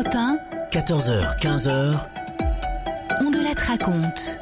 [0.00, 0.38] Europe 1,
[0.70, 1.98] 14h, 15h,
[3.20, 4.38] on de la raconte.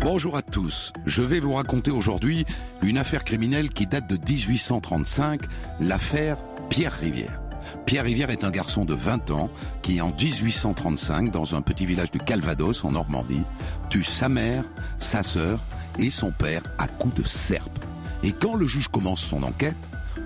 [0.00, 0.92] Bonjour à tous.
[1.06, 2.46] Je vais vous raconter aujourd'hui
[2.82, 5.40] une affaire criminelle qui date de 1835,
[5.80, 6.36] l'affaire
[6.68, 7.40] Pierre Rivière.
[7.84, 9.50] Pierre Rivière est un garçon de 20 ans
[9.82, 13.42] qui, en 1835, dans un petit village du Calvados, en Normandie,
[13.90, 14.62] tue sa mère,
[14.98, 15.58] sa sœur
[15.98, 17.84] et son père à coups de serpe.
[18.22, 19.74] Et quand le juge commence son enquête,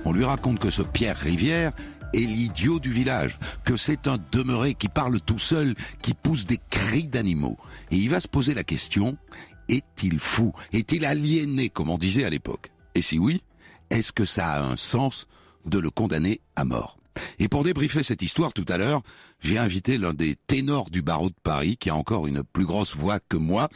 [0.05, 1.73] on lui raconte que ce Pierre Rivière
[2.13, 6.59] est l'idiot du village, que c'est un demeuré qui parle tout seul, qui pousse des
[6.71, 7.59] cris d'animaux.
[7.91, 9.17] Et il va se poser la question,
[9.69, 10.53] est-il fou?
[10.73, 12.71] Est-il aliéné, comme on disait à l'époque?
[12.95, 13.43] Et si oui,
[13.91, 15.27] est-ce que ça a un sens
[15.67, 16.99] de le condamner à mort?
[17.39, 19.03] Et pour débriefer cette histoire tout à l'heure,
[19.41, 22.95] j'ai invité l'un des ténors du barreau de Paris, qui a encore une plus grosse
[22.95, 23.69] voix que moi.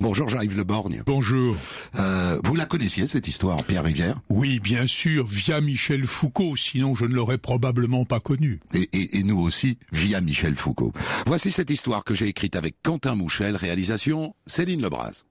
[0.00, 1.02] Bonjour Jean-Yves Le Borgne.
[1.06, 1.56] Bonjour.
[1.98, 4.20] Euh, vous la connaissiez cette histoire, Pierre Rivière?
[4.28, 8.60] Oui, bien sûr, via Michel Foucault, sinon je ne l'aurais probablement pas connu.
[8.74, 10.92] et, et, et nous aussi, via Michel Foucault.
[11.26, 15.24] Voici cette histoire que j'ai écrite avec Quentin Mouchel, réalisation Céline Lebras.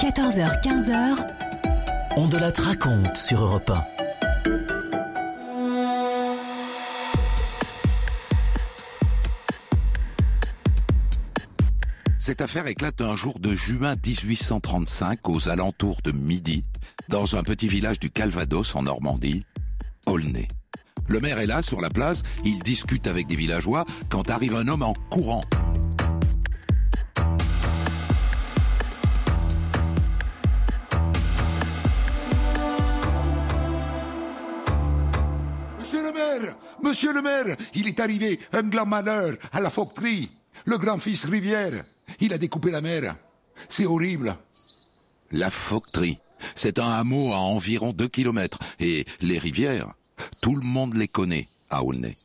[0.00, 1.16] 14h, 15h,
[2.16, 3.93] on de la raconte sur Europe 1.
[12.26, 16.64] Cette affaire éclate un jour de juin 1835 aux alentours de midi,
[17.10, 19.44] dans un petit village du Calvados en Normandie,
[20.06, 20.48] Aulnay.
[21.06, 24.68] Le maire est là sur la place, il discute avec des villageois quand arrive un
[24.68, 25.44] homme en courant.
[35.78, 40.30] Monsieur le maire, monsieur le maire, il est arrivé un grand malheur à la fauquerie.
[40.64, 41.84] Le grand-fils Rivière,
[42.20, 43.16] il a découpé la mer.
[43.68, 44.36] C'est horrible.
[45.30, 46.18] La Fauqueterie,
[46.54, 48.58] c'est un hameau à environ 2 kilomètres.
[48.80, 49.94] Et les rivières,
[50.40, 52.16] tout le monde les connaît à Aulnay.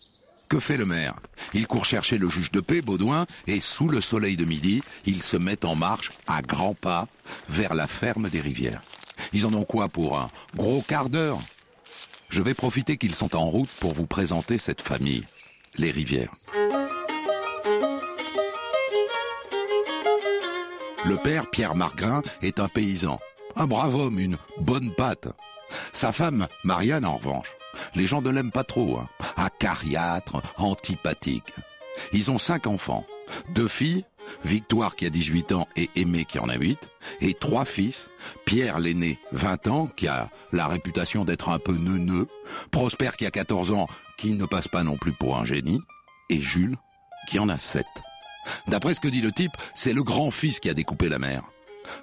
[0.49, 1.19] Que fait le maire?
[1.53, 5.21] Il court chercher le juge de paix, Baudouin, et sous le soleil de midi, ils
[5.21, 7.07] se mettent en marche à grands pas
[7.47, 8.81] vers la ferme des rivières.
[9.31, 11.39] Ils en ont quoi pour un gros quart d'heure?
[12.29, 15.25] Je vais profiter qu'ils sont en route pour vous présenter cette famille,
[15.75, 16.33] les rivières.
[21.05, 23.19] Le père, Pierre Margrin, est un paysan.
[23.55, 25.29] Un brave homme, une bonne patte.
[25.93, 27.47] Sa femme, Marianne, en revanche.
[27.95, 28.97] Les gens ne l'aiment pas trop.
[28.97, 29.07] Hein.
[29.37, 31.53] Acariâtre, antipathique.
[32.13, 33.05] Ils ont cinq enfants.
[33.49, 34.05] Deux filles,
[34.43, 36.89] Victoire qui a 18 ans et Aimé qui en a 8.
[37.21, 38.09] Et trois fils,
[38.45, 42.27] Pierre l'aîné, 20 ans, qui a la réputation d'être un peu neuneux.
[42.71, 45.81] Prosper qui a 14 ans, qui ne passe pas non plus pour un génie.
[46.29, 46.77] Et Jules,
[47.27, 47.85] qui en a 7.
[48.67, 51.43] D'après ce que dit le type, c'est le grand-fils qui a découpé la mer.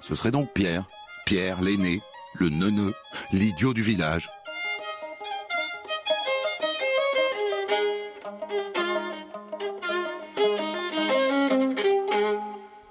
[0.01, 0.87] Ce serait donc Pierre.
[1.25, 2.01] Pierre, l'aîné,
[2.35, 2.93] le neuneux,
[3.31, 4.29] l'idiot du village.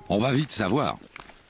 [0.09, 0.99] On va vite savoir.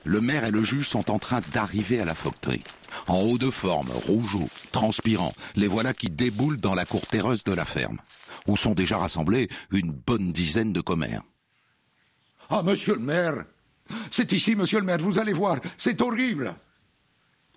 [0.04, 2.62] Le maire et le juge sont en train d'arriver à la fauqueterie.
[3.08, 7.52] En haut de forme, rougeaux, transpirants, les voilà qui déboulent dans la cour terreuse de
[7.52, 7.98] la ferme,
[8.46, 11.22] où sont déjà rassemblés une bonne dizaine de commères.
[12.50, 13.44] Ah, monsieur le maire
[14.10, 16.54] C'est ici, monsieur le maire, vous allez voir, c'est horrible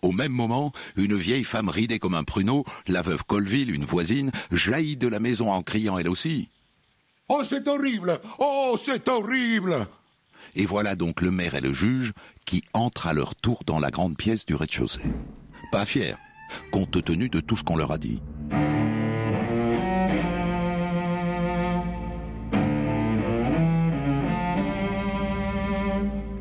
[0.01, 4.31] Au même moment, une vieille femme ridée comme un pruneau, la veuve Colville, une voisine,
[4.51, 6.49] jaillit de la maison en criant elle aussi.
[7.27, 9.87] Oh, c'est horrible Oh, c'est horrible
[10.55, 12.13] Et voilà donc le maire et le juge
[12.45, 15.11] qui entrent à leur tour dans la grande pièce du rez-de-chaussée.
[15.71, 16.15] Pas fiers,
[16.71, 18.21] compte tenu de tout ce qu'on leur a dit.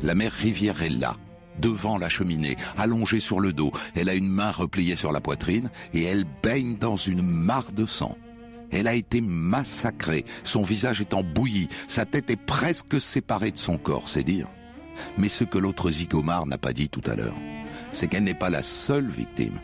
[0.09, 1.15] La mère Rivière est là,
[1.61, 3.71] devant la cheminée, allongée sur le dos.
[3.93, 7.85] Elle a une main repliée sur la poitrine et elle baigne dans une mare de
[7.85, 8.17] sang.
[8.71, 13.77] Elle a été massacrée, son visage est embouilli, sa tête est presque séparée de son
[13.77, 14.47] corps, c'est dire.
[15.19, 17.37] Mais ce que l'autre zigomar n'a pas dit tout à l'heure,
[17.91, 19.59] c'est qu'elle n'est pas la seule victime.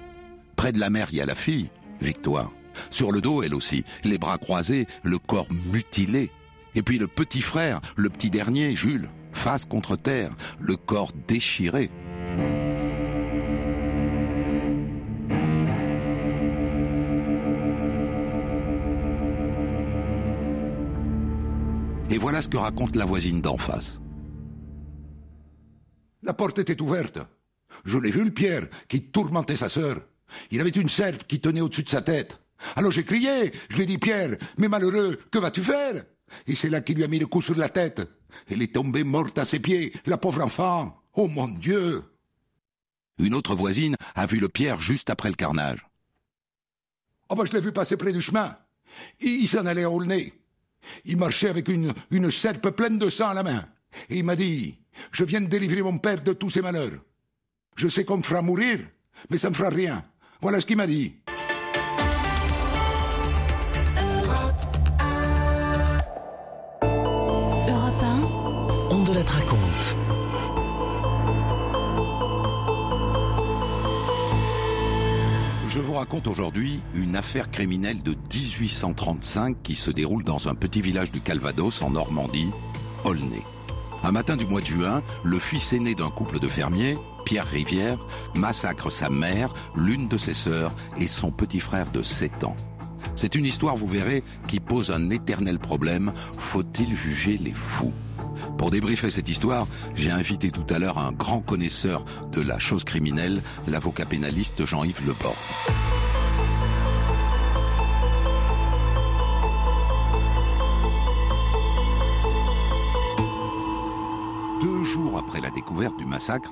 [0.55, 1.71] Près de la mère, il y a la fille,
[2.01, 2.51] Victoire.
[2.91, 6.29] Sur le dos, elle aussi, les bras croisés, le corps mutilé.
[6.75, 11.89] Et puis le petit frère, le petit dernier, Jules, face contre terre, le corps déchiré.
[22.09, 23.99] Et voilà ce que raconte la voisine d'en face.
[26.23, 27.19] La porte était ouverte.
[27.83, 29.97] Je l'ai vu, le Pierre, qui tourmentait sa sœur.
[30.49, 32.39] Il avait une serpe qui tenait au-dessus de sa tête.
[32.75, 36.03] Alors j'ai crié, je lui ai dit, Pierre, mais malheureux, que vas-tu faire?
[36.47, 38.01] Et c'est là qu'il lui a mis le coup sur la tête.
[38.49, 41.01] Elle est tombée morte à ses pieds, la pauvre enfant.
[41.13, 42.03] Oh mon Dieu
[43.19, 45.85] Une autre voisine a vu le Pierre juste après le carnage.
[47.29, 48.57] Oh ben je l'ai vu passer près du chemin.
[49.19, 50.33] Il, s'en allait au nez.
[51.05, 53.67] Il marchait avec une, une serpe pleine de sang à la main.
[54.09, 54.77] Et il m'a dit,
[55.11, 57.01] je viens de délivrer mon père de tous ses malheurs.
[57.75, 58.79] Je sais qu'on me fera mourir,
[59.29, 60.05] mais ça me fera rien.
[60.41, 61.15] Voilà ce qu'il m'a dit.
[69.13, 69.21] La.
[75.67, 80.81] Je vous raconte aujourd'hui une affaire criminelle de 1835 qui se déroule dans un petit
[80.81, 82.49] village du Calvados en Normandie,
[83.03, 83.43] Aulnay.
[84.03, 87.99] Un matin du mois de juin, le fils aîné d'un couple de fermiers, Pierre Rivière,
[88.33, 92.55] massacre sa mère, l'une de ses sœurs et son petit frère de 7 ans.
[93.15, 96.11] C'est une histoire, vous verrez, qui pose un éternel problème.
[96.37, 97.93] Faut-il juger les fous?
[98.57, 102.83] Pour débriefer cette histoire, j'ai invité tout à l'heure un grand connaisseur de la chose
[102.83, 105.35] criminelle, l'avocat pénaliste Jean-Yves Lebord.
[114.61, 116.51] Deux jours après la découverte du massacre,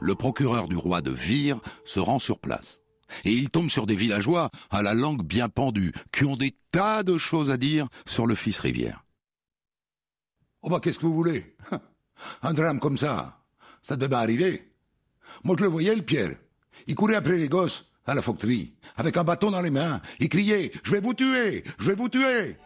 [0.00, 2.80] le procureur du roi de Vire se rend sur place.
[3.24, 7.02] Et il tombe sur des villageois à la langue bien pendue, qui ont des tas
[7.02, 9.04] de choses à dire sur le fils Rivière.
[10.62, 11.56] Oh bah qu'est-ce que vous voulez?
[12.42, 13.40] Un drame comme ça,
[13.82, 14.70] ça devait arriver.
[15.42, 16.36] Moi je le voyais, le Pierre.
[16.86, 20.00] Il courait après les gosses à la focterie, avec un bâton dans les mains.
[20.20, 22.56] Il criait «Je vais vous tuer Je vais vous tuer!»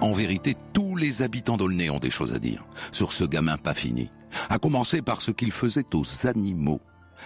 [0.00, 0.56] En vérité,
[0.98, 4.10] les habitants d'Aulnay ont des choses à dire sur ce gamin pas fini.
[4.50, 6.80] À commencer par ce qu'il faisait aux animaux.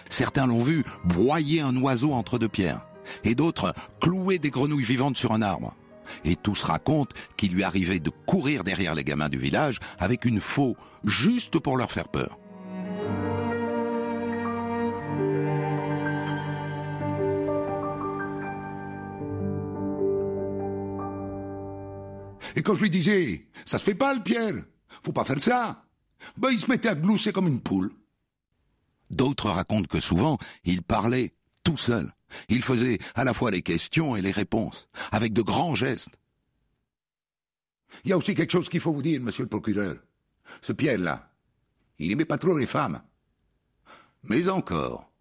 [0.08, 2.86] Certains l'ont vu broyer un oiseau entre deux pierres,
[3.24, 5.74] et d'autres clouer des grenouilles vivantes sur un arbre.
[6.24, 10.40] Et tous racontent qu'il lui arrivait de courir derrière les gamins du village avec une
[10.40, 12.38] faux, juste pour leur faire peur.
[22.56, 24.54] Et quand je lui disais «Ça se fait pas, le Pierre
[25.02, 25.84] Faut pas faire ça!»
[26.36, 27.92] Ben il se mettait à glousser comme une poule.
[29.10, 31.34] D'autres racontent que souvent, il parlait
[31.64, 32.12] tout seul.
[32.48, 36.18] Il faisait à la fois les questions et les réponses, avec de grands gestes.
[38.04, 39.96] Il y a aussi quelque chose qu'il faut vous dire, monsieur le procureur.
[40.62, 41.30] Ce Pierre-là,
[41.98, 43.02] il aimait pas trop les femmes.
[44.24, 45.12] Mais encore,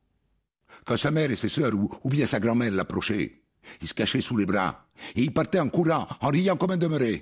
[0.85, 3.40] quand sa mère et ses sœurs ou bien sa grand-mère l'approchaient,
[3.81, 4.85] il se cachait sous les bras
[5.15, 7.21] et il partait en courant, en riant comme un demeuré.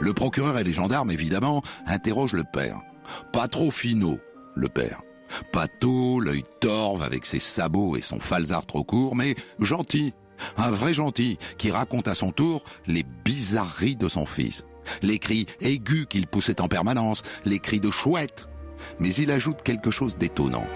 [0.00, 2.80] Le procureur et les gendarmes, évidemment, interrogent le père.
[3.30, 4.18] Pas trop finot,
[4.54, 5.02] le père.
[5.52, 10.14] Pâteau, l'œil torve avec ses sabots et son falzar trop court, mais gentil.
[10.56, 14.64] Un vrai gentil qui raconte à son tour les bizarreries de son fils.
[15.02, 18.48] Les cris aigus qu'il poussait en permanence, les cris de chouette.
[19.00, 20.66] Mais il ajoute quelque chose d'étonnant.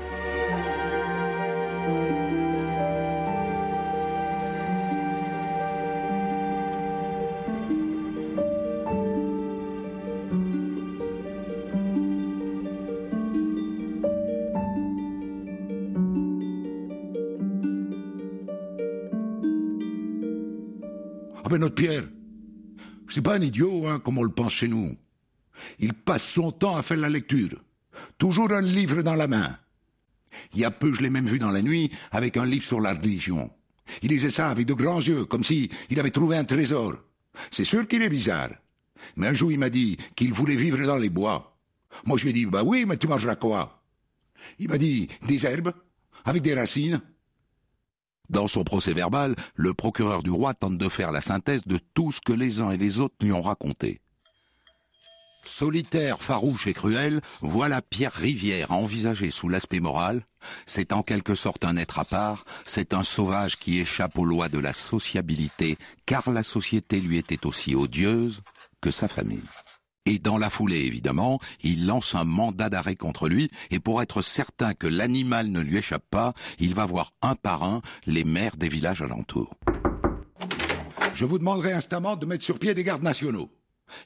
[23.40, 24.96] Idiot, hein, comme on le pense chez nous.
[25.78, 27.62] Il passe son temps à faire la lecture.
[28.18, 29.58] Toujours un livre dans la main.
[30.54, 32.80] Il y a peu, je l'ai même vu dans la nuit, avec un livre sur
[32.80, 33.50] la religion.
[34.00, 36.94] Il lisait ça avec de grands yeux, comme si il avait trouvé un trésor.
[37.50, 38.50] C'est sûr qu'il est bizarre.
[39.16, 41.58] Mais un jour, il m'a dit qu'il voulait vivre dans les bois.
[42.06, 43.82] Moi, je lui ai dit, bah oui, mais tu mangeras quoi?
[44.58, 45.72] Il m'a dit, des herbes,
[46.24, 47.00] avec des racines.
[48.30, 52.12] Dans son procès verbal, le procureur du roi tente de faire la synthèse de tout
[52.12, 54.00] ce que les uns et les autres lui ont raconté.
[55.44, 60.24] Solitaire, farouche et cruel, voilà Pierre Rivière envisagé sous l'aspect moral.
[60.66, 64.48] C'est en quelque sorte un être à part, c'est un sauvage qui échappe aux lois
[64.48, 68.42] de la sociabilité, car la société lui était aussi odieuse
[68.80, 69.42] que sa famille.
[70.04, 74.20] Et dans la foulée, évidemment, il lance un mandat d'arrêt contre lui, et pour être
[74.20, 78.56] certain que l'animal ne lui échappe pas, il va voir un par un les maires
[78.56, 79.54] des villages alentours.
[81.14, 83.48] Je vous demanderai instamment de mettre sur pied des gardes nationaux,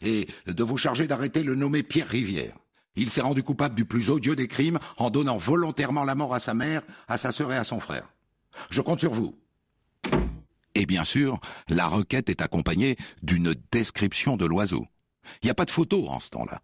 [0.03, 2.57] et de vous charger d'arrêter le nommé Pierre Rivière.
[2.97, 6.41] Il s'est rendu coupable du plus odieux des crimes en donnant volontairement la mort à
[6.41, 8.09] sa mère, à sa sœur et à son frère.
[8.71, 9.39] Je compte sur vous.
[10.75, 14.87] Et bien sûr, la requête est accompagnée d'une description de l'oiseau.
[15.43, 16.61] Il n'y a pas de photo en ce temps-là.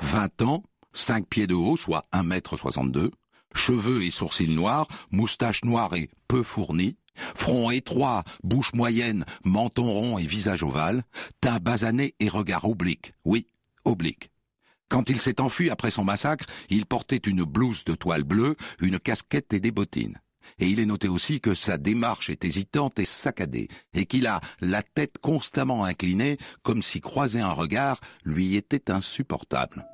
[0.00, 3.10] 20 ans, 5 pieds de haut, soit 1 mètre 62,
[3.54, 10.18] cheveux et sourcils noirs, moustache noire et peu fournie, front étroit, bouche moyenne, menton rond
[10.18, 11.02] et visage ovale,
[11.40, 13.14] teint basané et regard oblique.
[13.24, 13.46] Oui,
[13.84, 14.30] oblique.
[14.88, 18.98] Quand il s'est enfui après son massacre, il portait une blouse de toile bleue, une
[18.98, 20.20] casquette et des bottines.
[20.58, 24.40] Et il est noté aussi que sa démarche est hésitante et saccadée, et qu'il a
[24.60, 29.86] la tête constamment inclinée, comme si croiser un regard lui était insupportable.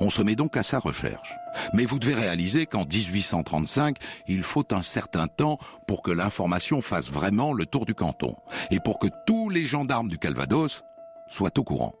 [0.00, 1.34] On se met donc à sa recherche.
[1.74, 3.96] Mais vous devez réaliser qu'en 1835,
[4.28, 8.36] il faut un certain temps pour que l'information fasse vraiment le tour du canton,
[8.70, 10.84] et pour que tous les gendarmes du Calvados
[11.28, 11.94] soient au courant.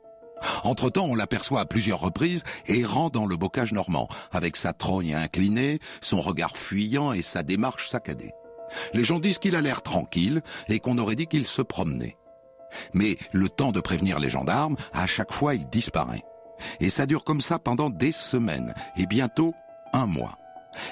[0.64, 5.78] Entre-temps, on l'aperçoit à plusieurs reprises errant dans le bocage normand, avec sa trogne inclinée,
[6.00, 8.32] son regard fuyant et sa démarche saccadée.
[8.94, 12.16] Les gens disent qu'il a l'air tranquille et qu'on aurait dit qu'il se promenait.
[12.92, 16.22] Mais le temps de prévenir les gendarmes, à chaque fois il disparaît.
[16.80, 19.54] Et ça dure comme ça pendant des semaines, et bientôt
[19.92, 20.36] un mois.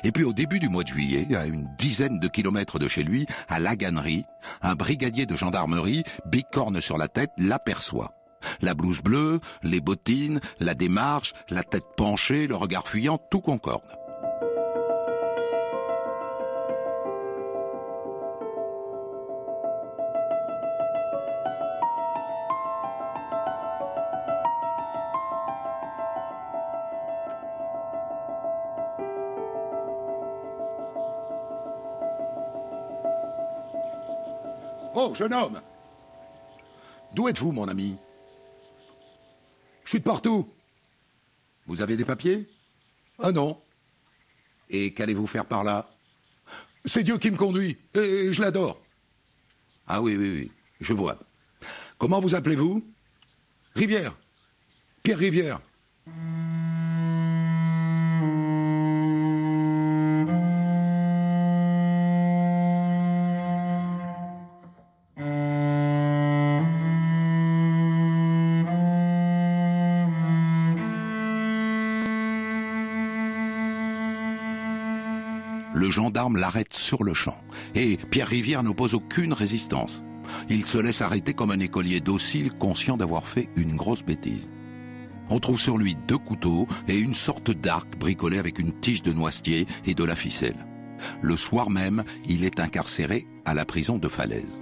[0.05, 3.03] Et puis au début du mois de juillet, à une dizaine de kilomètres de chez
[3.03, 4.25] lui, à Laganerie,
[4.63, 8.13] un brigadier de gendarmerie, bicorne sur la tête, l'aperçoit.
[8.61, 13.83] La blouse bleue, les bottines, la démarche, la tête penchée, le regard fuyant, tout concorde.
[34.99, 35.61] Oh, jeune homme
[37.13, 37.99] D'où êtes-vous, mon ami?
[39.87, 40.53] Je suis de partout.
[41.67, 42.47] Vous avez des papiers?
[43.21, 43.63] Ah non.
[44.69, 45.89] Et qu'allez-vous faire par là?
[46.85, 48.83] C'est Dieu qui me conduit, et je l'adore.
[49.87, 51.19] Ah oui, oui, oui, je vois.
[51.99, 52.85] Comment vous appelez-vous?
[53.75, 54.17] Rivière.
[55.05, 55.61] Pierre Rivière.
[76.35, 77.41] L'arrête sur le champ.
[77.75, 80.03] Et Pierre Rivière n'oppose aucune résistance.
[80.49, 84.51] Il se laisse arrêter comme un écolier docile conscient d'avoir fait une grosse bêtise.
[85.29, 89.13] On trouve sur lui deux couteaux et une sorte d'arc bricolé avec une tige de
[89.13, 90.67] noisetier et de la ficelle.
[91.21, 94.61] Le soir même, il est incarcéré à la prison de Falaise.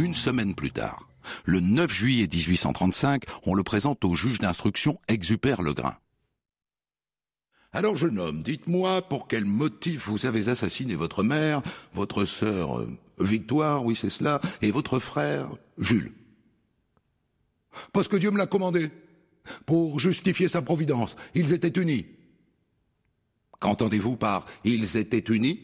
[0.00, 1.10] Une semaine plus tard,
[1.44, 5.94] le 9 juillet 1835, on le présente au juge d'instruction Exupère Legrain.
[7.72, 11.60] Alors, jeune homme, dites-moi pour quel motif vous avez assassiné votre mère,
[11.92, 12.88] votre sœur euh,
[13.18, 16.14] Victoire, oui c'est cela, et votre frère Jules?
[17.92, 18.88] Parce que Dieu me l'a commandé.
[19.66, 21.14] Pour justifier sa providence.
[21.34, 22.06] Ils étaient unis.
[23.58, 25.60] Qu'entendez-vous par ils étaient unis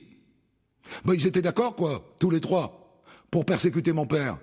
[1.06, 2.85] Ben ils étaient d'accord, quoi, tous les trois,
[3.30, 4.38] pour persécuter mon père.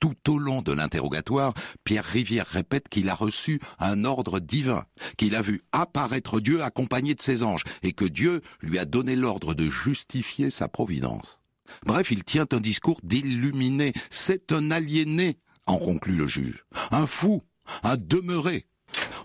[0.00, 4.84] Tout au long de l'interrogatoire, Pierre Rivière répète qu'il a reçu un ordre divin,
[5.16, 9.16] qu'il a vu apparaître Dieu accompagné de ses anges, et que Dieu lui a donné
[9.16, 11.40] l'ordre de justifier sa providence.
[11.86, 13.92] Bref, il tient un discours d'illuminé.
[14.10, 16.64] C'est un aliéné, en conclut le juge.
[16.90, 17.42] Un fou,
[17.82, 18.66] un demeuré.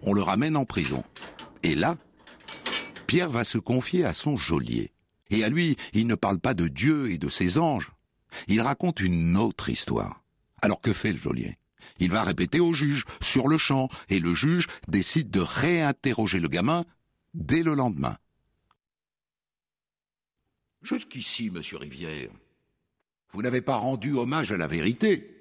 [0.04, 1.04] On le ramène en prison.
[1.64, 1.98] Et là,
[3.06, 4.94] Pierre va se confier à son geôlier.
[5.30, 7.92] Et à lui, il ne parle pas de Dieu et de ses anges.
[8.48, 10.24] Il raconte une autre histoire.
[10.62, 11.58] Alors que fait le geôlier?
[12.00, 16.48] Il va répéter au juge, sur le champ, et le juge décide de réinterroger le
[16.48, 16.86] gamin
[17.34, 18.18] dès le lendemain.
[20.82, 22.32] Jusqu'ici, monsieur Rivière,
[23.32, 25.39] vous n'avez pas rendu hommage à la vérité.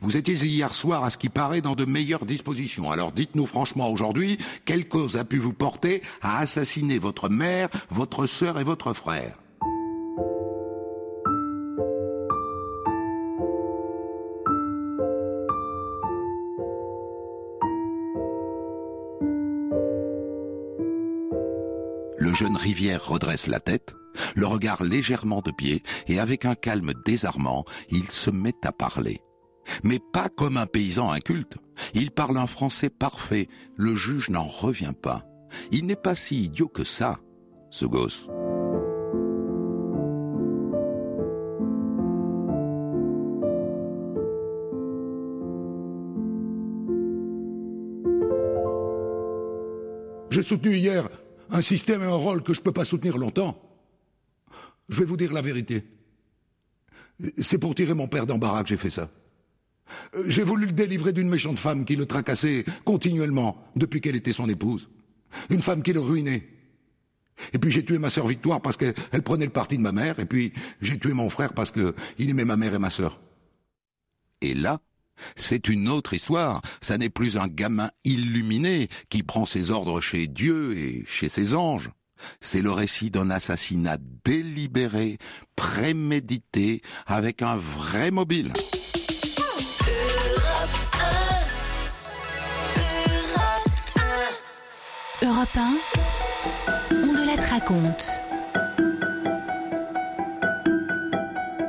[0.00, 2.90] Vous étiez hier soir, à ce qui paraît, dans de meilleures dispositions.
[2.90, 8.26] Alors dites-nous franchement aujourd'hui, quelle cause a pu vous porter à assassiner votre mère, votre
[8.26, 9.38] sœur et votre frère?
[22.16, 23.96] Le jeune Rivière redresse la tête,
[24.34, 29.20] le regard légèrement de pied, et avec un calme désarmant, il se met à parler.
[29.84, 31.56] Mais pas comme un paysan inculte.
[31.94, 35.24] Il parle un français parfait, le juge n'en revient pas.
[35.72, 37.18] Il n'est pas si idiot que ça,
[37.70, 38.28] ce gosse.
[50.30, 51.08] J'ai soutenu hier
[51.50, 53.60] un système et un rôle que je ne peux pas soutenir longtemps.
[54.88, 55.84] Je vais vous dire la vérité.
[57.38, 59.10] C'est pour tirer mon père d'embarras que j'ai fait ça.
[60.26, 64.48] J'ai voulu le délivrer d'une méchante femme qui le tracassait continuellement depuis qu'elle était son
[64.48, 64.88] épouse.
[65.50, 66.48] Une femme qui le ruinait.
[67.52, 70.18] Et puis j'ai tué ma sœur Victoire parce qu'elle prenait le parti de ma mère,
[70.18, 73.20] et puis j'ai tué mon frère parce qu'il aimait ma mère et ma sœur.
[74.42, 74.80] Et là,
[75.36, 76.62] c'est une autre histoire.
[76.80, 81.54] Ça n'est plus un gamin illuminé qui prend ses ordres chez Dieu et chez ses
[81.54, 81.90] anges.
[82.40, 85.18] C'est le récit d'un assassinat délibéré,
[85.56, 88.52] prémédité, avec un vrai mobile.
[95.22, 95.74] Europe 1,
[96.92, 98.22] on de la raconte.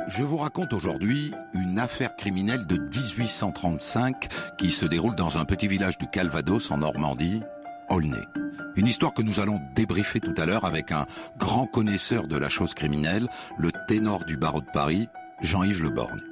[0.08, 5.68] Je vous raconte aujourd'hui une affaire criminelle de 1835 qui se déroule dans un petit
[5.68, 7.42] village du Calvados en Normandie,
[7.90, 8.24] Aulnay.
[8.76, 11.04] Une histoire que nous allons débriefer tout à l'heure avec un
[11.36, 13.28] grand connaisseur de la chose criminelle,
[13.58, 15.10] le ténor du barreau de Paris,
[15.42, 16.22] Jean-Yves Le Borgne.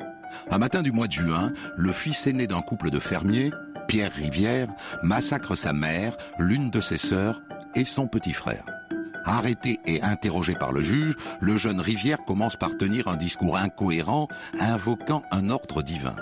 [0.51, 3.51] Un matin du mois de juin, le fils aîné d'un couple de fermiers,
[3.91, 4.69] Pierre Rivière,
[5.03, 7.43] massacre sa mère, l'une de ses sœurs
[7.75, 8.65] et son petit frère.
[9.25, 14.29] Arrêté et interrogé par le juge, le jeune Rivière commence par tenir un discours incohérent,
[14.61, 16.15] invoquant un ordre divin.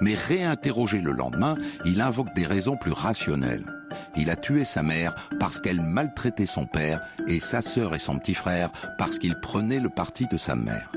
[0.00, 3.66] Mais réinterrogé le lendemain, il invoque des raisons plus rationnelles.
[4.16, 8.20] Il a tué sa mère parce qu'elle maltraitait son père et sa sœur et son
[8.20, 10.92] petit frère parce qu'il prenait le parti de sa mère.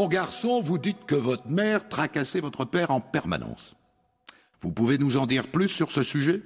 [0.00, 3.76] Mon garçon, vous dites que votre mère tracassait votre père en permanence.
[4.62, 6.42] Vous pouvez nous en dire plus sur ce sujet?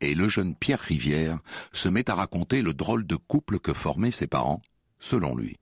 [0.00, 1.40] Et le jeune Pierre Rivière
[1.72, 4.62] se met à raconter le drôle de couple que formaient ses parents,
[5.00, 5.56] selon lui.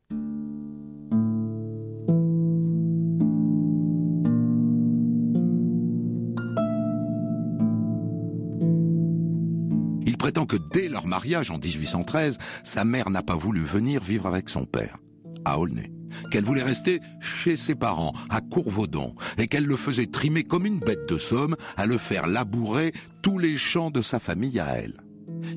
[10.05, 14.27] Il prétend que dès leur mariage en 1813, sa mère n'a pas voulu venir vivre
[14.27, 14.99] avec son père,
[15.47, 15.91] à Aulnay
[16.31, 20.81] qu'elle voulait rester chez ses parents, à Courvaudon, et qu'elle le faisait trimer comme une
[20.81, 22.93] bête de somme, à le faire labourer
[23.23, 24.97] tous les champs de sa famille à elle.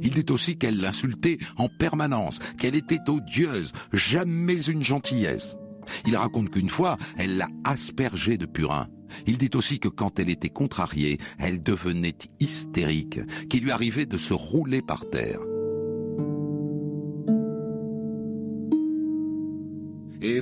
[0.01, 5.57] Il dit aussi qu'elle l'insultait en permanence, qu'elle était odieuse, jamais une gentillesse.
[6.05, 8.87] Il raconte qu'une fois, elle l'a aspergée de purin.
[9.27, 14.17] Il dit aussi que quand elle était contrariée, elle devenait hystérique, qu'il lui arrivait de
[14.17, 15.39] se rouler par terre.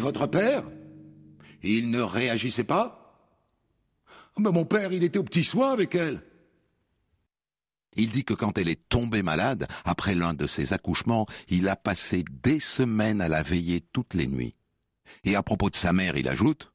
[0.02, 0.64] Votre père?
[1.64, 2.98] Il ne réagissait pas?
[4.38, 6.22] Mais mon père, il était au petit soin avec elle.
[7.96, 11.76] Il dit que quand elle est tombée malade, après l'un de ses accouchements, il a
[11.76, 14.56] passé des semaines à la veiller toutes les nuits.
[15.26, 16.72] Et à propos de sa mère, il ajoute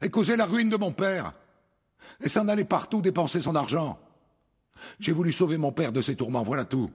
[0.00, 1.32] Elle causait la ruine de mon père.
[2.20, 3.98] Et s'en allait partout dépenser son argent.
[5.00, 6.90] J'ai voulu sauver mon père de ses tourments, voilà tout.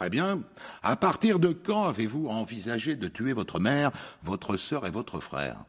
[0.00, 0.42] Très bien.
[0.82, 3.90] À partir de quand avez-vous envisagé de tuer votre mère,
[4.22, 5.66] votre sœur et votre frère?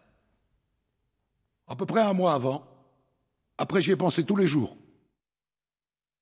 [1.67, 2.65] À peu près un mois avant.
[3.58, 4.78] Après, j'y ai pensé tous les jours.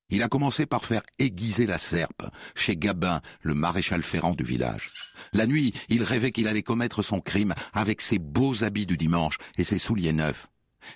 [0.10, 2.24] Il a commencé par faire aiguiser la serpe
[2.56, 4.90] chez Gabin, le maréchal ferrant du village.
[5.32, 9.38] La nuit, il rêvait qu'il allait commettre son crime avec ses beaux habits du dimanche
[9.60, 10.48] et ses souliers neufs.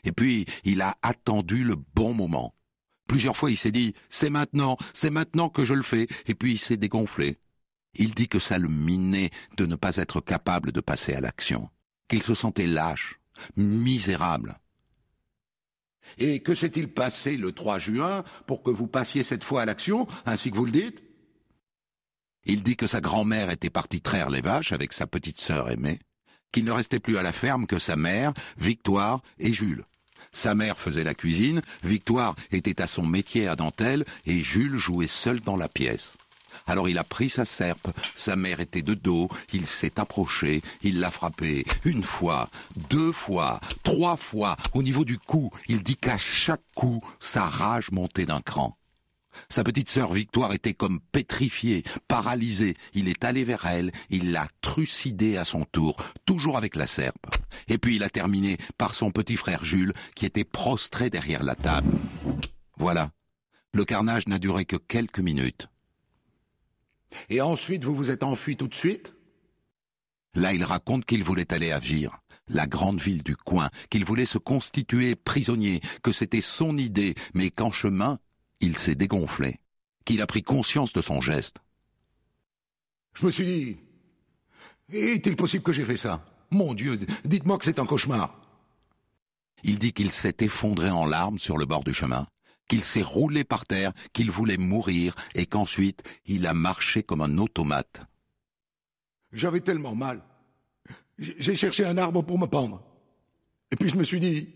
[0.04, 2.56] Et puis, il a attendu le bon moment.
[3.14, 6.54] Plusieurs fois, il s'est dit, c'est maintenant, c'est maintenant que je le fais, et puis
[6.54, 7.38] il s'est dégonflé.
[7.94, 11.70] Il dit que ça le minait de ne pas être capable de passer à l'action,
[12.08, 13.20] qu'il se sentait lâche,
[13.56, 14.60] misérable.
[16.18, 20.08] Et que s'est-il passé le 3 juin pour que vous passiez cette fois à l'action,
[20.26, 21.04] ainsi que vous le dites?
[22.46, 26.00] Il dit que sa grand-mère était partie traire les vaches avec sa petite sœur aimée,
[26.52, 29.86] qu'il ne restait plus à la ferme que sa mère, Victoire et Jules.
[30.34, 35.08] Sa mère faisait la cuisine, Victoire était à son métier à dentelle et Jules jouait
[35.08, 36.18] seul dans la pièce.
[36.68, 41.00] Alors il a pris sa serpe, sa mère était de dos, il s'est approché, il
[41.00, 42.50] l'a frappé une fois,
[42.90, 45.50] deux fois, trois fois, au niveau du cou.
[45.68, 48.78] Il dit qu'à chaque coup, sa rage montait d'un cran.
[49.50, 52.76] Sa petite sœur Victoire était comme pétrifiée, paralysée.
[52.94, 57.26] Il est allé vers elle, il l'a trucidée à son tour, toujours avec la serpe.
[57.68, 61.56] Et puis il a terminé par son petit frère Jules, qui était prostré derrière la
[61.56, 61.92] table.
[62.78, 63.12] Voilà.
[63.74, 65.68] Le carnage n'a duré que quelques minutes.
[67.30, 69.14] Et ensuite, vous vous êtes enfui tout de suite?
[70.36, 74.26] Là, il raconte qu'il voulait aller à Vire, la grande ville du coin, qu'il voulait
[74.26, 78.18] se constituer prisonnier, que c'était son idée, mais qu'en chemin,
[78.60, 79.60] il s'est dégonflé,
[80.06, 81.58] qu'il a pris conscience de son geste.
[83.16, 83.78] Je me suis dit,
[84.92, 86.26] est-il possible que j'ai fait ça?
[86.52, 88.40] Mon Dieu, dites-moi que c'est un cauchemar.
[89.64, 92.28] Il dit qu'il s'est effondré en larmes sur le bord du chemin,
[92.68, 97.38] qu'il s'est roulé par terre, qu'il voulait mourir, et qu'ensuite il a marché comme un
[97.38, 98.06] automate.
[99.32, 100.22] J'avais tellement mal.
[101.18, 102.84] J'ai cherché un arbre pour me pendre.
[103.72, 104.50] Et puis je me suis dit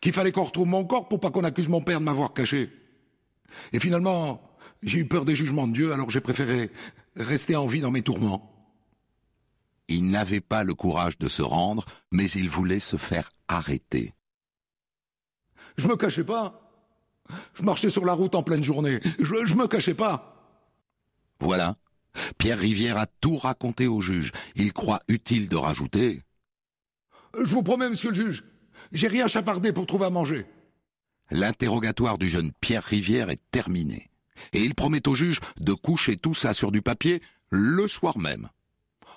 [0.00, 2.70] qu'il fallait qu'on retrouve mon corps pour pas qu'on accuse mon père de m'avoir caché.
[3.72, 6.70] Et finalement, j'ai eu peur des jugements de Dieu, alors j'ai préféré
[7.16, 8.48] rester en vie dans mes tourments.
[9.88, 14.14] Il n'avait pas le courage de se rendre, mais il voulait se faire arrêter.
[15.76, 16.58] Je me cachais pas.
[17.54, 19.00] Je marchais sur la route en pleine journée.
[19.18, 20.60] Je, me cachais pas.
[21.40, 21.76] Voilà.
[22.38, 24.32] Pierre Rivière a tout raconté au juge.
[24.54, 26.22] Il croit utile de rajouter.
[27.38, 28.44] Je vous promets, monsieur le juge,
[28.92, 30.46] j'ai rien chapardé pour trouver à manger.
[31.32, 34.10] L'interrogatoire du jeune Pierre Rivière est terminé.
[34.52, 38.50] Et il promet au juge de coucher tout ça sur du papier le soir même.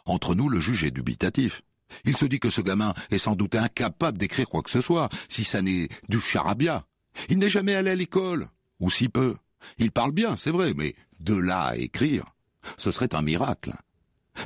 [0.06, 1.62] Entre nous, le juge est dubitatif.
[2.06, 5.10] Il se dit que ce gamin est sans doute incapable d'écrire quoi que ce soit,
[5.28, 6.86] si ça n'est du charabia.
[7.28, 8.48] Il n'est jamais allé à l'école,
[8.80, 9.36] ou si peu.
[9.78, 12.34] Il parle bien, c'est vrai, mais de là à écrire,
[12.78, 13.74] ce serait un miracle.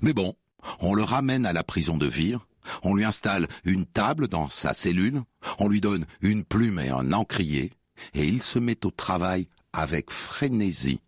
[0.01, 0.35] Mais bon,
[0.79, 2.47] on le ramène à la prison de Vire,
[2.83, 5.21] on lui installe une table dans sa cellule,
[5.59, 7.71] on lui donne une plume et un encrier,
[8.13, 11.01] et il se met au travail avec frénésie.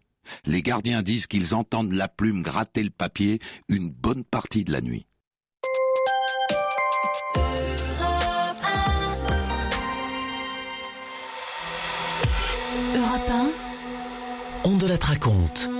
[0.45, 4.81] Les gardiens disent qu'ils entendent la plume gratter le papier une bonne partie de la
[4.81, 5.05] nuit.
[12.95, 13.49] Europe 1,
[14.65, 15.70] On de la raconte.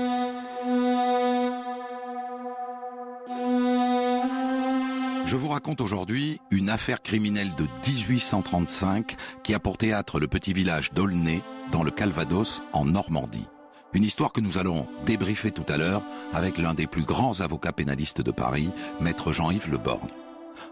[5.26, 10.54] Je vous raconte aujourd'hui une affaire criminelle de 1835 qui a pour théâtre le petit
[10.54, 13.48] village d'Aulnay dans le Calvados en Normandie.
[13.94, 16.04] Une histoire que nous allons débriefer tout à l'heure
[16.34, 20.10] avec l'un des plus grands avocats pénalistes de Paris, maître Jean-Yves Le Borgne.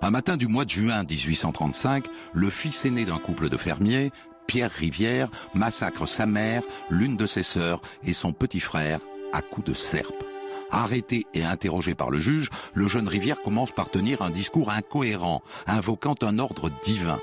[0.02, 4.12] Un matin du mois de juin 1835, le fils aîné d'un couple de fermiers,
[4.48, 9.00] Pierre Rivière, massacre sa mère, l'une de ses sœurs et son petit frère
[9.32, 10.29] à coups de serpe.
[10.72, 15.42] Arrêté et interrogé par le juge, le jeune Rivière commence par tenir un discours incohérent,
[15.68, 17.20] invoquant un ordre divin.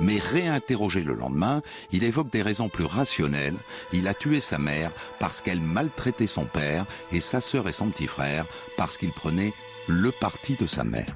[0.00, 3.56] Mais réinterrogé le lendemain, il évoque des raisons plus rationnelles.
[3.92, 7.88] Il a tué sa mère parce qu'elle maltraitait son père et sa sœur et son
[7.88, 8.46] petit frère
[8.76, 9.52] parce qu'il prenait
[9.86, 11.14] le parti de sa mère.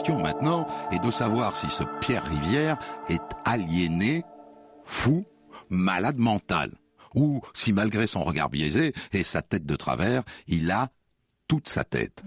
[0.00, 2.78] Question maintenant est de savoir si ce Pierre Rivière
[3.10, 4.22] est aliéné,
[4.82, 5.26] fou,
[5.68, 6.70] malade mental,
[7.14, 10.88] ou si malgré son regard biaisé et sa tête de travers, il a
[11.48, 12.24] toute sa tête.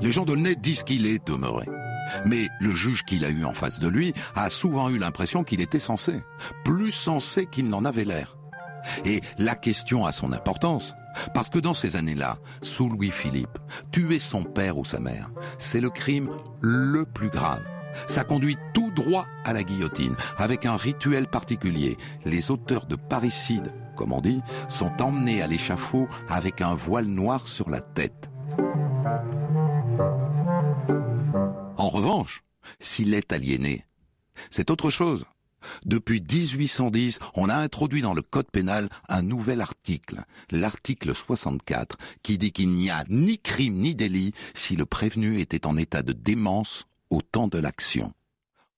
[0.00, 1.66] Les gens d'Aulnay disent qu'il est demeuré.
[2.26, 5.60] Mais le juge qu'il a eu en face de lui a souvent eu l'impression qu'il
[5.60, 6.24] était censé,
[6.64, 8.37] plus censé qu'il n'en avait l'air.
[9.04, 10.94] Et la question a son importance,
[11.34, 13.58] parce que dans ces années-là, sous Louis-Philippe,
[13.92, 17.62] tuer son père ou sa mère, c'est le crime le plus grave.
[18.06, 21.96] Ça conduit tout droit à la guillotine, avec un rituel particulier.
[22.24, 27.48] Les auteurs de parricide, comme on dit, sont emmenés à l'échafaud avec un voile noir
[27.48, 28.30] sur la tête.
[31.76, 32.44] En revanche,
[32.80, 33.84] s'il est aliéné,
[34.50, 35.24] c'est autre chose.
[35.84, 42.38] Depuis 1810, on a introduit dans le Code pénal un nouvel article, l'article 64, qui
[42.38, 46.12] dit qu'il n'y a ni crime ni délit si le prévenu était en état de
[46.12, 48.12] démence au temps de l'action.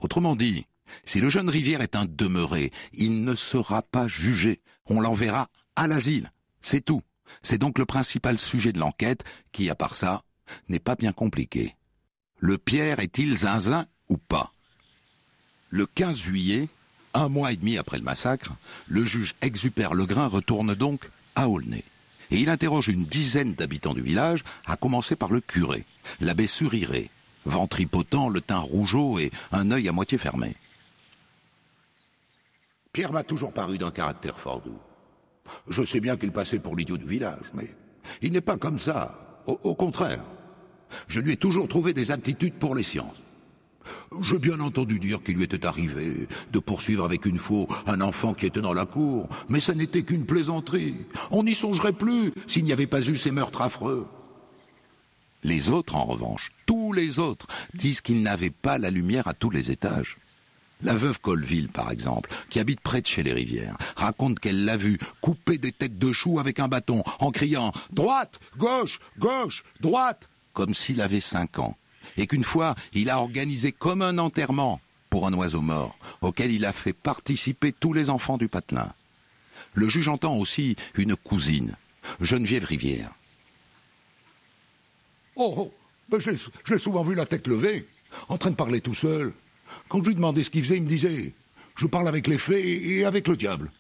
[0.00, 0.66] Autrement dit,
[1.05, 4.61] si le jeune Rivière est un demeuré, il ne sera pas jugé.
[4.87, 6.33] On l'enverra à l'asile.
[6.61, 7.03] C'est tout.
[7.42, 10.22] C'est donc le principal sujet de l'enquête qui, à part ça,
[10.68, 11.76] n'est pas bien compliqué.
[12.38, 14.53] Le Pierre est-il zinzin ou pas?
[15.68, 16.68] Le 15 juillet,
[17.14, 18.53] un mois et demi après le massacre,
[18.88, 21.85] le juge Exupère Legrain retourne donc à Aulnay.
[22.31, 25.85] Et il interroge une dizaine d'habitants du village, à commencer par le curé,
[26.20, 27.11] l'abbé Suriré,
[27.44, 30.55] ventripotent, le teint rougeau et un œil à moitié fermé.
[32.92, 34.79] Pierre m'a toujours paru d'un caractère fort doux.
[35.68, 37.75] Je sais bien qu'il passait pour l'idiot du village, mais
[38.23, 39.42] il n'est pas comme ça.
[39.46, 40.23] Au, au contraire.
[41.09, 43.23] Je lui ai toujours trouvé des aptitudes pour les sciences.
[44.23, 48.35] J'ai bien entendu dire qu'il lui était arrivé de poursuivre avec une faux un enfant
[48.35, 50.97] qui était dans la cour, mais ça n'était qu'une plaisanterie.
[51.31, 54.07] On n'y songerait plus s'il n'y avait pas eu ces meurtres affreux.
[55.43, 59.51] Les autres, en revanche, tous les autres, disent qu'ils n'avaient pas la lumière à tous
[59.51, 60.19] les étages.
[60.83, 64.77] La veuve Colville, par exemple, qui habite près de chez les rivières, raconte qu'elle l'a
[64.77, 70.31] vu couper des têtes de choux avec un bâton en criant Droite, gauche, gauche, droite,
[70.53, 71.77] comme s'il avait cinq ans
[72.16, 76.64] et qu'une fois, il a organisé comme un enterrement pour un oiseau mort, auquel il
[76.64, 78.92] a fait participer tous les enfants du patelin.
[79.75, 81.77] Le juge entend aussi une cousine,
[82.20, 83.12] Geneviève Rivière.
[85.37, 85.75] Oh, oh
[86.09, 86.31] ben je
[86.73, 87.88] l'ai souvent vu la tête levée,
[88.29, 89.33] en train de parler tout seul.
[89.88, 91.33] Quand je lui demandais ce qu'il faisait, il me disait
[91.77, 93.70] Je parle avec les fées et avec le diable.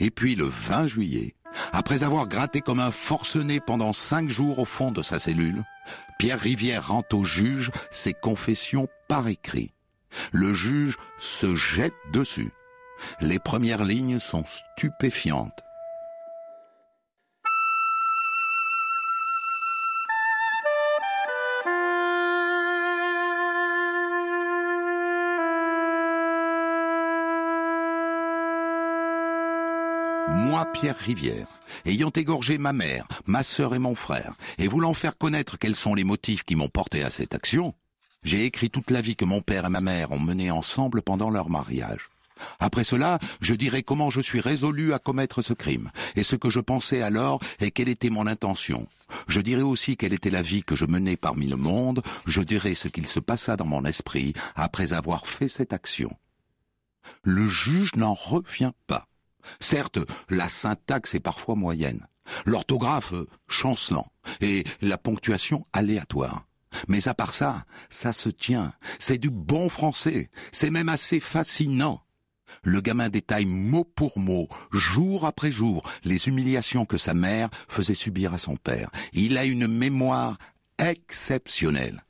[0.00, 1.34] Et puis le 20 juillet,
[1.72, 5.62] après avoir gratté comme un forcené pendant cinq jours au fond de sa cellule,
[6.18, 9.72] Pierre Rivière rend au juge ses confessions par écrit.
[10.32, 12.50] Le juge se jette dessus.
[13.20, 15.62] Les premières lignes sont stupéfiantes.
[30.80, 31.46] Pierre Rivière,
[31.84, 35.94] ayant égorgé ma mère, ma sœur et mon frère, et voulant faire connaître quels sont
[35.94, 37.74] les motifs qui m'ont porté à cette action,
[38.22, 41.28] j'ai écrit toute la vie que mon père et ma mère ont menée ensemble pendant
[41.28, 42.08] leur mariage.
[42.60, 46.48] Après cela, je dirai comment je suis résolu à commettre ce crime, et ce que
[46.48, 48.86] je pensais alors et quelle était mon intention.
[49.28, 52.72] Je dirai aussi quelle était la vie que je menais parmi le monde, je dirai
[52.72, 56.10] ce qu'il se passa dans mon esprit après avoir fait cette action.
[57.22, 59.09] Le juge n'en revient pas.
[59.58, 62.06] Certes, la syntaxe est parfois moyenne,
[62.46, 63.14] l'orthographe
[63.48, 64.10] chancelant
[64.40, 66.46] et la ponctuation aléatoire.
[66.88, 68.72] Mais à part ça, ça se tient.
[68.98, 70.30] C'est du bon français.
[70.52, 72.02] C'est même assez fascinant.
[72.62, 77.94] Le gamin détaille mot pour mot, jour après jour, les humiliations que sa mère faisait
[77.94, 78.90] subir à son père.
[79.12, 80.36] Il a une mémoire
[80.78, 82.04] exceptionnelle.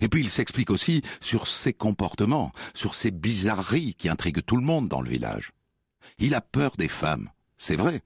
[0.00, 4.62] Et puis il s'explique aussi sur ses comportements, sur ces bizarreries qui intriguent tout le
[4.62, 5.52] monde dans le village.
[6.18, 8.02] Il a peur des femmes, c'est vrai,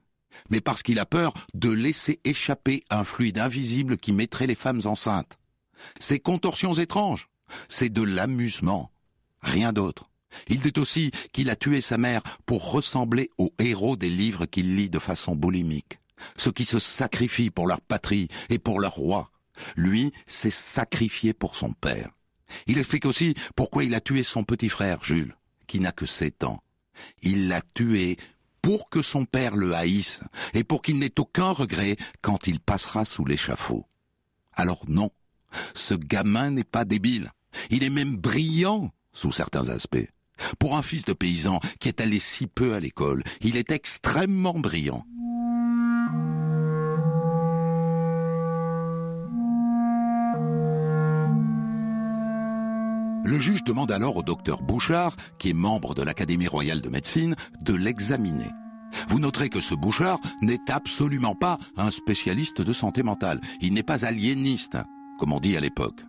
[0.49, 4.81] mais parce qu'il a peur de laisser échapper un fluide invisible qui mettrait les femmes
[4.85, 5.37] enceintes.
[5.99, 7.29] Ces contorsions étranges,
[7.67, 8.91] c'est de l'amusement,
[9.41, 10.09] rien d'autre.
[10.47, 14.75] Il dit aussi qu'il a tué sa mère pour ressembler aux héros des livres qu'il
[14.75, 15.99] lit de façon boulimique,
[16.37, 19.31] ceux qui se sacrifient pour leur patrie et pour leur roi.
[19.75, 22.09] Lui s'est sacrifié pour son père.
[22.67, 25.35] Il explique aussi pourquoi il a tué son petit frère, Jules,
[25.67, 26.63] qui n'a que sept ans.
[27.21, 28.17] Il l'a tué
[28.61, 30.21] pour que son père le haïsse
[30.53, 33.85] et pour qu'il n'ait aucun regret quand il passera sous l'échafaud.
[34.53, 35.11] Alors non,
[35.73, 37.31] ce gamin n'est pas débile.
[37.69, 40.07] Il est même brillant sous certains aspects.
[40.57, 44.57] Pour un fils de paysan qui est allé si peu à l'école, il est extrêmement
[44.57, 45.05] brillant.
[53.39, 57.37] Le juge demande alors au docteur Bouchard, qui est membre de l'Académie royale de médecine,
[57.61, 58.49] de l'examiner.
[59.07, 63.39] Vous noterez que ce Bouchard n'est absolument pas un spécialiste de santé mentale.
[63.61, 64.77] Il n'est pas aliéniste,
[65.17, 66.01] comme on dit à l'époque.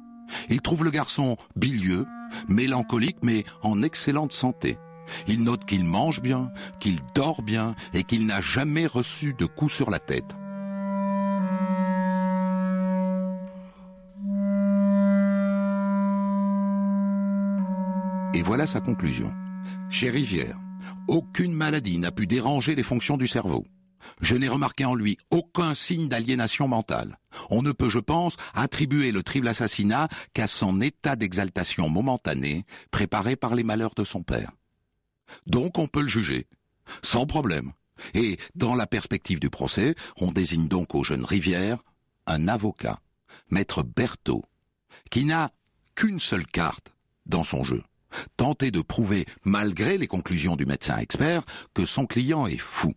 [0.48, 2.04] Il trouve le garçon bilieux,
[2.48, 4.76] mélancolique, mais en excellente santé.
[5.28, 9.68] Il note qu'il mange bien, qu'il dort bien et qu'il n'a jamais reçu de coup
[9.68, 10.34] sur la tête.
[18.50, 19.32] Voilà sa conclusion.
[19.90, 20.58] Chez Rivière,
[21.06, 23.64] aucune maladie n'a pu déranger les fonctions du cerveau.
[24.22, 27.20] Je n'ai remarqué en lui aucun signe d'aliénation mentale.
[27.50, 33.36] On ne peut, je pense, attribuer le triple assassinat qu'à son état d'exaltation momentanée préparé
[33.36, 34.50] par les malheurs de son père.
[35.46, 36.48] Donc on peut le juger,
[37.04, 37.70] sans problème.
[38.14, 41.78] Et dans la perspective du procès, on désigne donc au jeune Rivière
[42.26, 42.98] un avocat,
[43.48, 44.42] maître Berthaud,
[45.08, 45.52] qui n'a
[45.94, 47.84] qu'une seule carte dans son jeu
[48.36, 51.44] tenter de prouver, malgré les conclusions du médecin expert,
[51.74, 52.94] que son client est fou.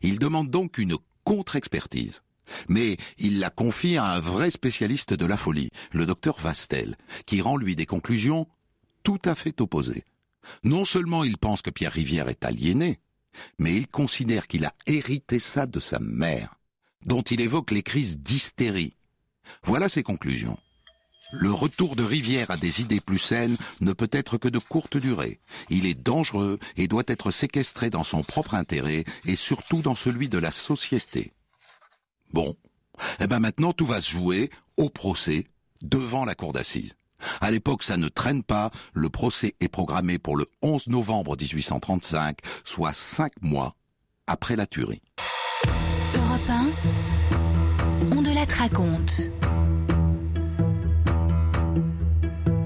[0.00, 2.22] Il demande donc une contre-expertise.
[2.68, 7.40] Mais il la confie à un vrai spécialiste de la folie, le docteur Vastel, qui
[7.40, 8.46] rend lui des conclusions
[9.02, 10.04] tout à fait opposées.
[10.62, 13.00] Non seulement il pense que Pierre Rivière est aliéné,
[13.58, 16.54] mais il considère qu'il a hérité ça de sa mère,
[17.04, 18.96] dont il évoque les crises d'hystérie.
[19.64, 20.58] Voilà ses conclusions.
[21.32, 24.96] Le retour de Rivière à des idées plus saines ne peut être que de courte
[24.96, 25.40] durée.
[25.70, 30.28] Il est dangereux et doit être séquestré dans son propre intérêt et surtout dans celui
[30.28, 31.32] de la société.
[32.32, 32.56] Bon,
[33.20, 35.44] eh ben maintenant tout va se jouer au procès
[35.82, 36.94] devant la cour d'assises.
[37.40, 38.70] À l'époque, ça ne traîne pas.
[38.92, 43.74] Le procès est programmé pour le 11 novembre 1835, soit cinq mois
[44.26, 45.02] après la tuerie.
[46.14, 49.30] Europe 1, on de la raconte.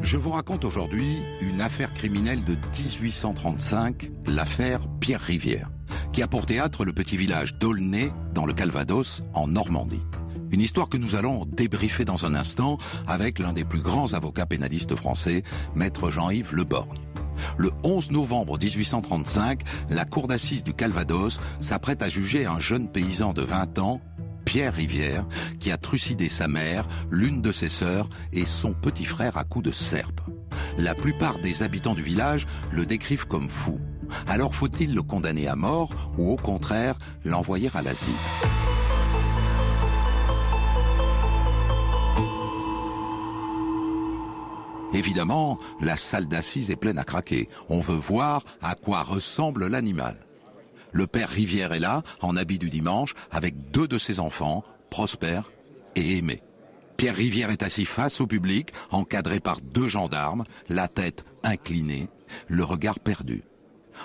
[0.03, 5.71] Je vous raconte aujourd'hui une affaire criminelle de 1835, l'affaire Pierre Rivière,
[6.13, 10.03] qui a pour théâtre le petit village d'Aulnay dans le Calvados, en Normandie.
[10.51, 14.47] Une histoire que nous allons débriefer dans un instant avec l'un des plus grands avocats
[14.47, 15.43] pénalistes français,
[15.75, 16.99] maître Jean-Yves Leborgne.
[17.57, 19.61] Le 11 novembre 1835,
[19.91, 24.01] la cour d'assises du Calvados s'apprête à juger un jeune paysan de 20 ans,
[24.51, 25.25] Pierre Rivière,
[25.61, 29.67] qui a trucidé sa mère, l'une de ses sœurs et son petit frère à coups
[29.67, 30.21] de serpe.
[30.77, 33.79] La plupart des habitants du village le décrivent comme fou.
[34.27, 38.11] Alors faut-il le condamner à mort ou au contraire l'envoyer à l'asile?
[44.93, 47.49] Évidemment, la salle d'assises est pleine à craquer.
[47.69, 50.19] On veut voir à quoi ressemble l'animal.
[50.93, 55.41] Le père Rivière est là, en habit du dimanche, avec deux de ses enfants, Prosper
[55.95, 56.43] et Aimé.
[56.97, 62.09] Pierre Rivière est assis face au public, encadré par deux gendarmes, la tête inclinée,
[62.49, 63.43] le regard perdu.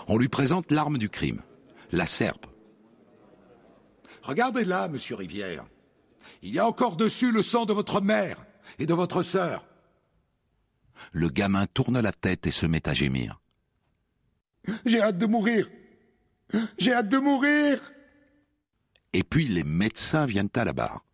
[0.07, 1.41] On lui présente l'arme du crime,
[1.91, 2.45] la serpe.
[4.21, 5.65] Regardez là, monsieur Rivière.
[6.41, 8.45] Il y a encore dessus le sang de votre mère
[8.79, 9.65] et de votre sœur.
[11.11, 13.41] Le gamin tourne la tête et se met à gémir.
[14.85, 15.67] J'ai hâte de mourir.
[16.77, 17.79] J'ai hâte de mourir.
[19.13, 21.05] Et puis les médecins viennent à la barre.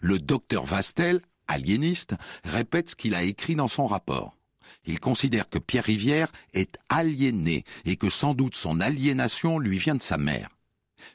[0.00, 4.36] Le docteur Vastel, aliéniste, répète ce qu'il a écrit dans son rapport.
[4.84, 9.94] Il considère que Pierre Rivière est aliéné et que sans doute son aliénation lui vient
[9.94, 10.50] de sa mère.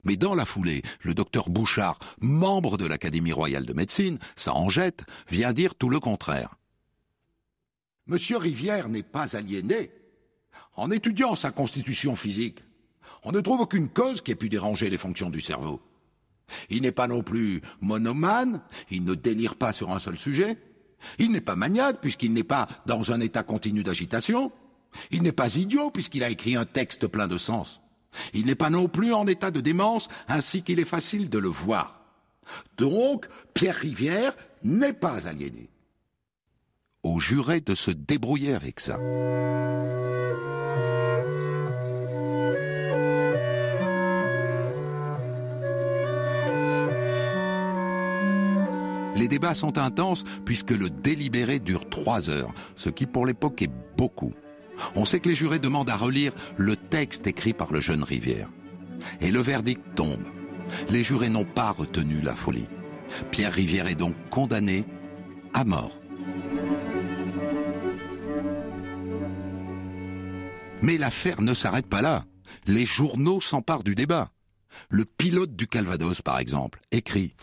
[0.04, 4.70] Mais dans la foulée, le docteur Bouchard, membre de l'Académie royale de médecine, ça en
[4.70, 6.56] jette, vient dire tout le contraire.
[8.08, 9.92] Monsieur Rivière n'est pas aliéné.
[10.76, 12.60] En étudiant sa constitution physique,
[13.24, 15.82] on ne trouve aucune cause qui ait pu déranger les fonctions du cerveau.
[16.70, 20.58] Il n'est pas non plus monomane, il ne délire pas sur un seul sujet,
[21.18, 24.52] il n'est pas maniaque puisqu'il n'est pas dans un état continu d'agitation,
[25.12, 27.82] il n'est pas idiot puisqu'il a écrit un texte plein de sens,
[28.34, 31.50] il n'est pas non plus en état de démence ainsi qu'il est facile de le
[31.50, 32.02] voir.
[32.78, 35.70] Donc, Pierre Rivière n'est pas aliéné.
[37.04, 38.98] Au juré de se débrouiller avec ça.
[49.16, 53.72] Les débats sont intenses puisque le délibéré dure trois heures, ce qui pour l'époque est
[53.98, 54.34] beaucoup.
[54.96, 58.50] On sait que les jurés demandent à relire le texte écrit par le jeune Rivière.
[59.20, 60.26] Et le verdict tombe.
[60.90, 62.68] Les jurés n'ont pas retenu la folie.
[63.32, 64.86] Pierre Rivière est donc condamné
[65.54, 66.00] à mort.
[70.82, 72.24] Mais l'affaire ne s'arrête pas là.
[72.66, 74.30] Les journaux s'emparent du débat.
[74.90, 77.36] Le pilote du Calvados, par exemple, écrit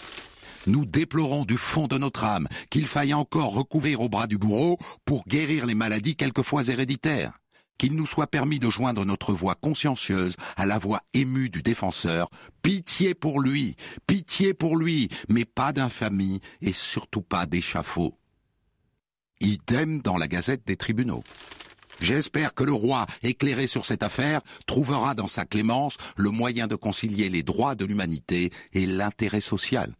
[0.66, 4.78] nous déplorons du fond de notre âme qu'il faille encore recouvrir au bras du bourreau
[5.04, 7.32] pour guérir les maladies quelquefois héréditaires.
[7.78, 12.28] Qu'il nous soit permis de joindre notre voix consciencieuse à la voix émue du défenseur.
[12.60, 18.14] Pitié pour lui, pitié pour lui, mais pas d'infamie et surtout pas d'échafaud.
[19.40, 21.22] Idem dans la Gazette des tribunaux.
[22.00, 26.76] J'espère que le roi, éclairé sur cette affaire, trouvera dans sa clémence le moyen de
[26.76, 29.94] concilier les droits de l'humanité et l'intérêt social.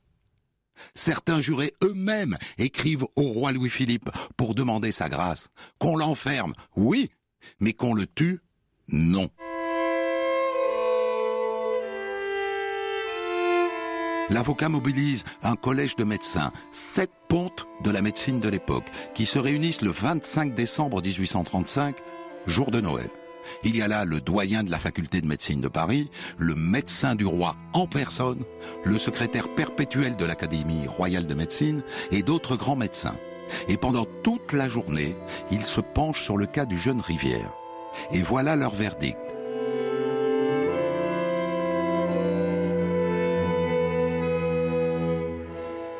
[0.95, 5.49] Certains jurés eux-mêmes écrivent au roi Louis-Philippe pour demander sa grâce.
[5.79, 7.11] Qu'on l'enferme, oui,
[7.61, 8.41] mais qu'on le tue,
[8.89, 9.29] non.
[14.31, 19.39] L'avocat mobilise un collège de médecins, sept pontes de la médecine de l'époque, qui se
[19.39, 21.97] réunissent le 25 décembre 1835,
[22.47, 23.09] jour de Noël.
[23.65, 27.15] Il y a là le doyen de la faculté de médecine de Paris, le médecin
[27.15, 28.45] du roi en personne,
[28.85, 33.17] le secrétaire perpétuel de l'Académie royale de médecine et d'autres grands médecins.
[33.69, 35.17] Et pendant toute la journée,
[35.51, 37.53] ils se penchent sur le cas du jeune Rivière.
[38.13, 39.19] Et voilà leur verdict.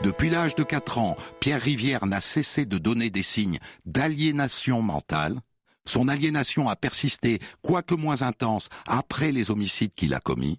[0.03, 5.41] Depuis l'âge de 4 ans, Pierre Rivière n'a cessé de donner des signes d'aliénation mentale.
[5.89, 10.59] Son aliénation a persisté, quoique moins intense, après les homicides qu'il a commis.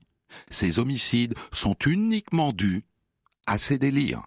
[0.50, 2.84] Ces homicides sont uniquement dus
[3.46, 4.24] à ses délires.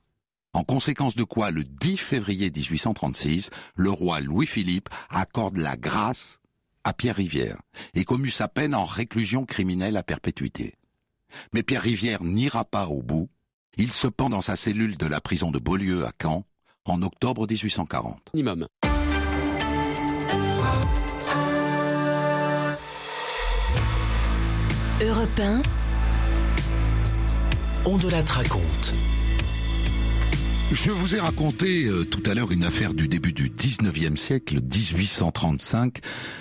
[0.53, 6.39] En conséquence de quoi, le 10 février 1836, le roi Louis-Philippe accorde la grâce
[6.85, 7.61] à Pierre Rivière
[7.95, 10.75] et commue sa peine en réclusion criminelle à perpétuité.
[11.53, 13.29] Mais Pierre Rivière n'ira pas au bout.
[13.77, 16.45] Il se pend dans sa cellule de la prison de Beaulieu à Caen
[16.85, 18.31] en octobre 1840.
[18.35, 18.69] Minimum.
[25.01, 25.62] Europe 1,
[27.84, 29.12] on de la raconte.
[30.75, 34.55] Je vous ai raconté euh, tout à l'heure une affaire du début du 19e siècle,
[34.62, 35.99] 1835,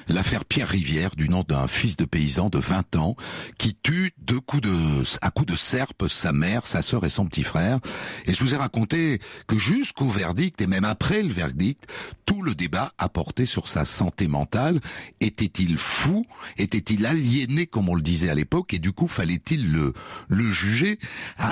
[0.07, 3.17] l'affaire Pierre Rivière, du nom d'un fils de paysan de 20 ans,
[3.57, 7.25] qui tue deux coups de, à coups de serpe sa mère, sa sœur et son
[7.25, 7.79] petit frère.
[8.25, 11.87] Et je vous ai raconté que jusqu'au verdict, et même après le verdict,
[12.25, 14.79] tout le débat a porté sur sa santé mentale.
[15.19, 16.25] Était-il fou?
[16.57, 18.73] Était-il aliéné, comme on le disait à l'époque?
[18.73, 19.91] Et du coup, fallait-il le,
[20.29, 20.99] le juger?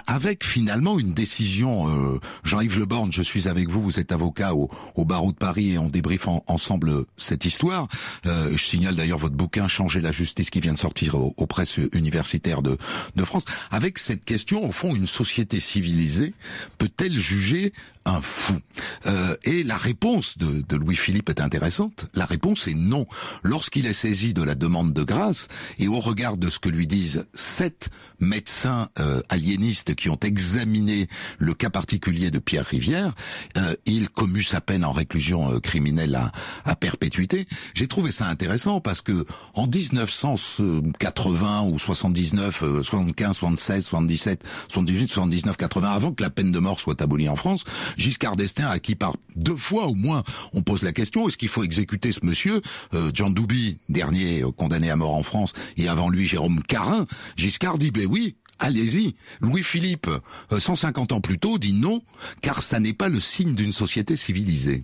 [0.07, 4.53] Avec finalement une décision, euh, jean Yves Leborne, je suis avec vous, vous êtes avocat
[4.53, 4.69] au,
[5.03, 7.87] barreau de Paris et on débriefe ensemble cette histoire.
[8.27, 11.79] Euh, je signale d'ailleurs votre bouquin Changer la justice qui vient de sortir aux, presses
[11.93, 12.77] universitaires de,
[13.15, 13.45] de France.
[13.71, 16.35] Avec cette question, au fond, une société civilisée
[16.77, 17.73] peut-elle juger
[18.09, 18.57] un fou
[19.05, 22.07] euh, Et la réponse de, de Louis-Philippe est intéressante.
[22.13, 23.05] La réponse est non.
[23.43, 25.47] Lorsqu'il est saisi de la demande de grâce,
[25.77, 27.89] et au regard de ce que lui disent sept
[28.19, 31.07] médecins euh, aliénistes qui ont examiné
[31.37, 33.13] le cas particulier de Pierre Rivière,
[33.57, 36.31] euh, il commut sa peine en réclusion euh, criminelle à,
[36.65, 37.47] à perpétuité.
[37.73, 45.57] J'ai trouvé ça intéressant parce que en 1980 ou 79, 75, 76, 77, 78, 79,
[45.57, 47.63] 80, avant que la peine de mort soit abolie en France,
[47.99, 50.23] Giscard d'Estaing, à qui par deux fois au moins
[50.53, 52.61] on pose la question, est-ce qu'il faut exécuter ce monsieur?
[52.93, 57.77] Euh, Douby, dernier euh, condamné à mort en France, et avant lui Jérôme Carin, Giscard
[57.77, 59.15] dit, ben oui, Allez-y.
[59.39, 60.09] Louis-Philippe,
[60.51, 62.01] 150 euh, ans plus tôt, dit non,
[62.41, 64.83] car ça n'est pas le signe d'une société civilisée.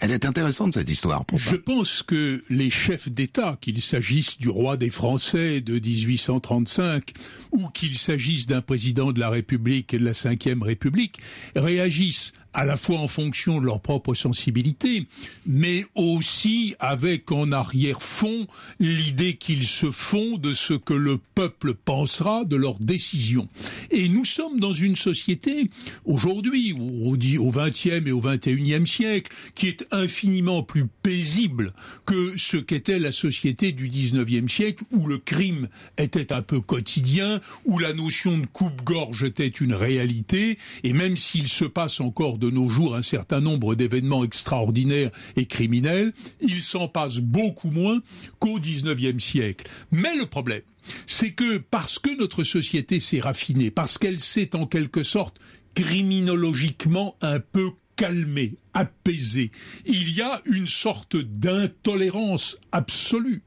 [0.00, 1.24] Elle est intéressante cette histoire.
[1.36, 7.12] Je pense que les chefs d'État, qu'il s'agisse du roi des Français de 1835
[7.50, 11.18] ou qu'il s'agisse d'un président de la République et de la Ve République,
[11.56, 15.06] réagissent à la fois en fonction de leur propre sensibilité,
[15.46, 18.48] mais aussi avec en arrière-fond
[18.80, 23.46] l'idée qu'ils se font de ce que le peuple pensera de leurs décisions.
[23.92, 25.70] Et nous sommes dans une société,
[26.04, 31.72] aujourd'hui, au XXe et au XXIe siècle, qui est infiniment plus paisible
[32.06, 37.40] que ce qu'était la société du XIXe siècle, où le crime était un peu quotidien,
[37.66, 42.47] où la notion de coupe-gorge était une réalité, et même s'il se passe encore de
[42.50, 48.00] nos jours un certain nombre d'événements extraordinaires et criminels, il s'en passe beaucoup moins
[48.38, 49.68] qu'au XIXe siècle.
[49.90, 50.62] Mais le problème,
[51.06, 55.38] c'est que parce que notre société s'est raffinée, parce qu'elle s'est en quelque sorte
[55.74, 59.50] criminologiquement un peu calmée, apaisée.
[59.86, 63.42] Il y a une sorte d'intolérance absolue.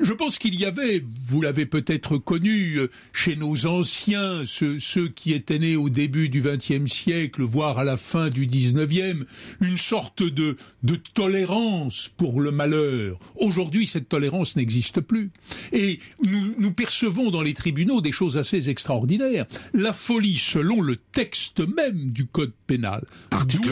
[0.00, 5.32] Je pense qu'il y avait, vous l'avez peut-être connu, euh, chez nos anciens, ceux, qui
[5.32, 9.24] étaient nés au début du XXe siècle, voire à la fin du XIXe,
[9.60, 13.20] une sorte de, de tolérance pour le malheur.
[13.36, 15.30] Aujourd'hui, cette tolérance n'existe plus.
[15.72, 19.46] Et nous, nous percevons dans les tribunaux des choses assez extraordinaires.
[19.72, 23.04] La folie, selon le texte même du Code pénal.
[23.30, 23.70] Article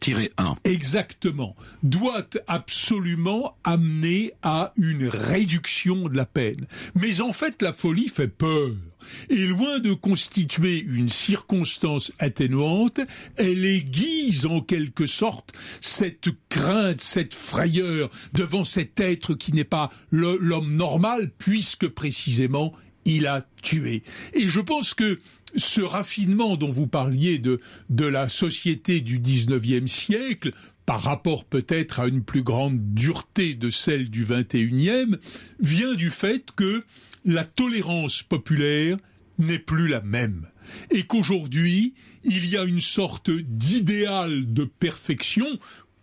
[0.00, 0.56] 122-1.
[0.64, 1.54] Exactement.
[1.82, 6.66] Doit absolument amener à une réduction de la peine.
[6.94, 8.70] Mais en fait, la folie fait peur.
[9.28, 13.00] Et loin de constituer une circonstance atténuante,
[13.36, 19.90] elle aiguise en quelque sorte cette crainte, cette frayeur devant cet être qui n'est pas
[20.10, 22.72] l'homme normal, puisque précisément
[23.04, 24.02] il a tué.
[24.32, 25.18] Et je pense que
[25.56, 30.52] ce raffinement dont vous parliez de, de la société du 19e siècle
[30.86, 35.18] par rapport peut-être à une plus grande dureté de celle du 21e,
[35.60, 36.84] vient du fait que
[37.24, 38.96] la tolérance populaire
[39.38, 40.46] n'est plus la même.
[40.90, 41.94] Et qu'aujourd'hui,
[42.24, 45.46] il y a une sorte d'idéal de perfection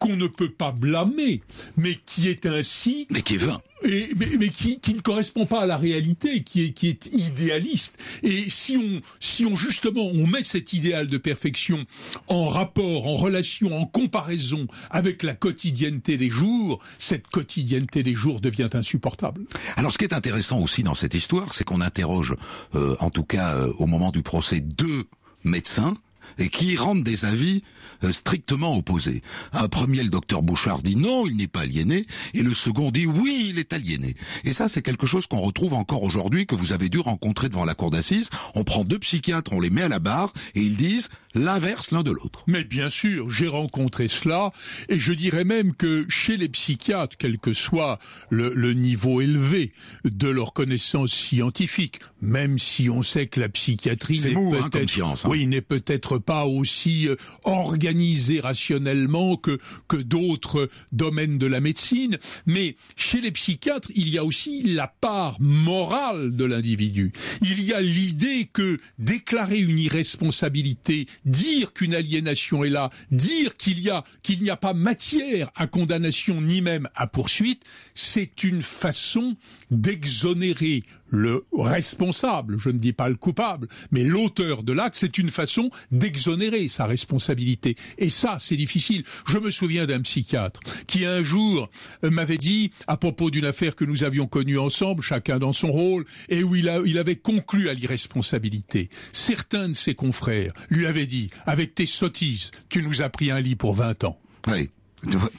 [0.02, 1.42] qu'on ne peut pas blâmer,
[1.78, 3.06] mais qui est ainsi...
[3.12, 3.62] Mais qui est vain.
[3.84, 8.00] Et, mais, qui, qui, ne correspond pas à la réalité, qui est, qui est idéaliste.
[8.24, 11.86] Et si on, si on justement on met cet idéal de perfection
[12.28, 18.42] en rapport, en relation, en comparaison avec la quotidienneté des jours, cette quotidienneté des jours
[18.42, 19.46] devient insupportable.
[19.78, 22.36] Alors, ce qui est intéressant aussi dans cette histoire, c'est qu'on interroge,
[22.76, 25.06] euh, en tout cas euh, au moment du procès, deux
[25.44, 25.96] médecins
[26.38, 27.64] et qui rendent des avis
[28.04, 29.22] euh, strictement opposés.
[29.54, 33.06] Un premier, le docteur Bouchard, dit non, il n'est pas aliéné, et le second dit
[33.06, 34.16] oui, il est aliéné.
[34.44, 37.66] Et ça, c'est quelque chose qu'on retrouve encore aujourd'hui, que vous avez dû rencontrer devant
[37.66, 38.30] la cour d'assises.
[38.56, 42.04] On prend deux psychiatres, on les met à la barre, et ils disent l'inverse l'un
[42.04, 42.44] de l'autre.
[42.48, 44.52] Mais bien sûr, j'ai rencontré cela,
[44.90, 48.00] et je dirais même que chez les psychiatres, quel que soit
[48.30, 49.72] le, le niveau élevé
[50.04, 55.26] de leur connaissance scientifique, même si on sait que la psychiatrie n'est hein, peut-être science,
[55.26, 55.30] hein.
[55.30, 62.18] oui, n'est peut-être pas aussi euh, organisée rationnellement que que d'autres domaines de la médecine,
[62.46, 67.12] mais chez les psychiatres, il y a aussi la part morale de l'individu.
[67.42, 73.80] Il y a l'idée que déclarer une irresponsabilité, dire qu'une aliénation est là, dire qu'il
[73.80, 77.64] y a qu'il n'y a pas matière à condamnation ni même à poursuite,
[77.96, 79.36] c'est une façon
[79.70, 85.30] d'exonérer le responsable, je ne dis pas le coupable, mais l'auteur de l'acte, c'est une
[85.30, 87.76] façon d'exonérer sa responsabilité.
[87.98, 89.04] Et ça, c'est difficile.
[89.28, 91.70] Je me souviens d'un psychiatre qui un jour
[92.04, 95.72] euh, m'avait dit, à propos d'une affaire que nous avions connue ensemble, chacun dans son
[95.72, 98.90] rôle, et où il, avait conclu à l'irresponsabilité.
[99.12, 103.40] Certains de ses confrères lui avaient dit, avec tes sottises, tu nous as pris un
[103.40, 104.20] lit pour 20 ans.
[104.48, 104.70] Oui.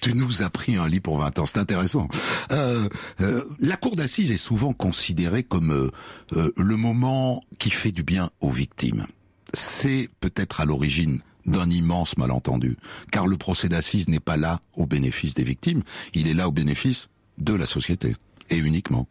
[0.00, 2.08] Tu nous as pris un lit pour 20 ans, c'est intéressant.
[2.50, 2.88] Euh,
[3.20, 5.90] euh, la cour d'assises est souvent considérée comme
[6.32, 9.06] euh, le moment qui fait du bien aux victimes.
[9.54, 12.76] C'est peut-être à l'origine d'un immense malentendu,
[13.10, 15.82] car le procès d'assises n'est pas là au bénéfice des victimes,
[16.14, 17.08] il est là au bénéfice
[17.38, 18.14] de la société,
[18.50, 19.08] et uniquement.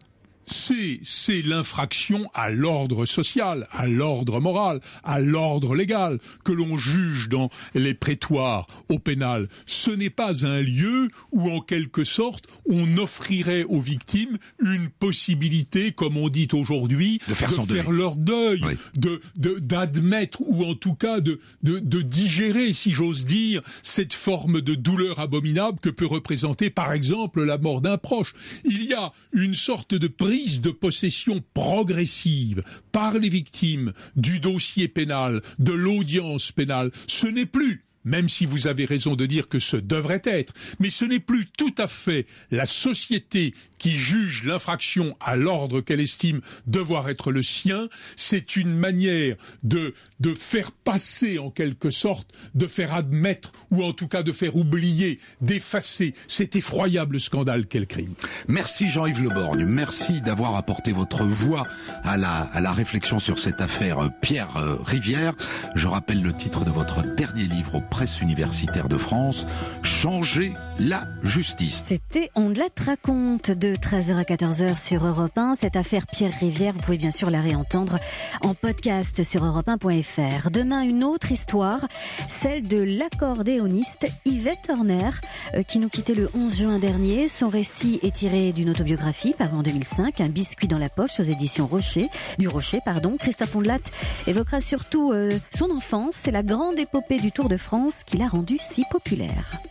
[0.51, 7.49] C'est l'infraction à l'ordre social, à l'ordre moral, à l'ordre légal que l'on juge dans
[7.73, 9.47] les prétoires au pénal.
[9.65, 15.91] Ce n'est pas un lieu où en quelque sorte on offrirait aux victimes une possibilité,
[15.91, 17.83] comme on dit aujourd'hui, De faire son deuil.
[17.89, 18.73] leur deuil, Oui.
[18.95, 24.13] de de- d'admettre ou en tout cas de, de de digérer, si j'ose dire, cette
[24.13, 28.33] forme de douleur abominable que peut représenter par exemple la mort d'un proche.
[28.65, 34.87] Il y a une sorte de prise de possession progressive par les victimes du dossier
[34.87, 36.91] pénal, de l'audience pénale.
[37.07, 40.89] Ce n'est plus même si vous avez raison de dire que ce devrait être, mais
[40.89, 46.41] ce n'est plus tout à fait la société qui juge l'infraction à l'ordre qu'elle estime
[46.67, 52.67] devoir être le sien, c'est une manière de, de faire passer en quelque sorte, de
[52.67, 57.87] faire admettre, ou en tout cas de faire oublier, d'effacer cet effroyable scandale qu'est le
[57.87, 58.13] crime.
[58.47, 61.65] Merci Jean-Yves Leborgne, merci d'avoir apporté votre voix
[62.03, 65.33] à la, à la réflexion sur cette affaire euh, Pierre euh, Rivière.
[65.73, 69.47] Je rappelle le titre de votre dernier livre aux presses universitaires de France,
[69.81, 70.53] Changer
[70.87, 71.83] la justice.
[71.85, 75.55] C'était On la te raconte de 13h à 14h sur Europe 1.
[75.59, 77.99] Cette affaire Pierre Rivière, vous pouvez bien sûr la réentendre
[78.41, 80.49] en podcast sur europe1.fr.
[80.49, 81.85] Demain, une autre histoire,
[82.27, 85.11] celle de l'accordéoniste Yvette Horner,
[85.53, 87.27] euh, qui nous quittait le 11 juin dernier.
[87.27, 91.23] Son récit est tiré d'une autobiographie parue en 2005, Un biscuit dans la poche aux
[91.23, 92.07] éditions Rocher,
[92.39, 93.17] du Rocher, pardon.
[93.19, 93.79] Christophe Ondelat
[94.25, 98.27] évoquera surtout euh, son enfance et la grande épopée du Tour de France qui l'a
[98.27, 99.61] rendu si populaire.